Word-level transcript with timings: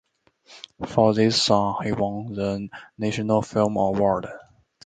For 0.87 1.13
this 1.13 1.39
song 1.43 1.81
he 1.83 1.91
won 1.91 2.33
the 2.33 2.67
national 2.97 3.43
film 3.43 3.75
award. 3.77 4.25